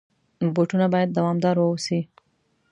بوټونه 0.53 0.85
باید 0.93 1.09
دوامدار 1.17 1.55
واوسي. 1.59 1.99